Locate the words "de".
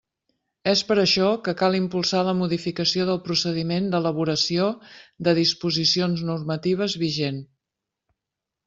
5.29-5.37